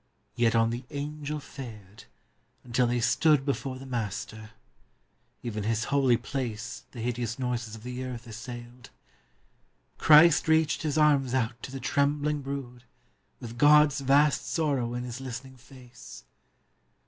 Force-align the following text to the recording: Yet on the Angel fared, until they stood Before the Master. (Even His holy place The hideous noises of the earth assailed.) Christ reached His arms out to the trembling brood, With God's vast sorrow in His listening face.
Yet 0.33 0.55
on 0.55 0.71
the 0.71 0.83
Angel 0.89 1.39
fared, 1.39 2.05
until 2.63 2.87
they 2.87 2.99
stood 3.01 3.45
Before 3.45 3.77
the 3.77 3.85
Master. 3.85 4.49
(Even 5.43 5.63
His 5.63 5.83
holy 5.93 6.17
place 6.17 6.85
The 6.91 7.01
hideous 7.01 7.37
noises 7.37 7.75
of 7.75 7.83
the 7.83 8.03
earth 8.03 8.25
assailed.) 8.25 8.89
Christ 9.99 10.47
reached 10.47 10.81
His 10.81 10.97
arms 10.97 11.35
out 11.35 11.61
to 11.61 11.71
the 11.71 11.79
trembling 11.79 12.41
brood, 12.41 12.83
With 13.39 13.59
God's 13.59 13.99
vast 13.99 14.47
sorrow 14.47 14.95
in 14.95 15.03
His 15.03 15.21
listening 15.21 15.57
face. 15.57 16.23